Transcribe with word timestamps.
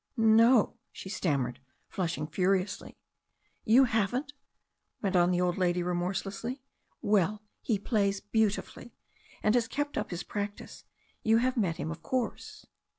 "No," 0.17 0.77
she 0.91 1.09
stammered, 1.09 1.59
flushing 1.87 2.25
furiously. 2.25 2.97
"Youj 3.67 3.85
haven't?" 3.89 4.33
went 4.99 5.15
on 5.15 5.29
the 5.29 5.39
old 5.41 5.59
lady 5.59 5.83
remorselessly. 5.83 6.53
^*Well, 6.55 7.41
he 7.61 7.77
plays 7.77 8.19
beautifully, 8.19 8.95
and 9.43 9.53
has 9.53 9.67
kept 9.67 9.99
up 9.99 10.09
his 10.09 10.23
practice, 10.23 10.85
you 11.21 11.37
have 11.37 11.55
met 11.55 11.77
him, 11.77 11.91
of 11.91 12.01
course?" 12.01 12.65